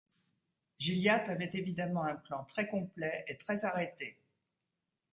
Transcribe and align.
Gilliatt 0.79 1.29
avait 1.29 1.51
évidemment 1.53 2.01
un 2.03 2.15
plan 2.15 2.43
très 2.45 2.67
complet 2.67 3.23
et 3.27 3.37
très 3.37 3.65
arrêté. 3.65 4.17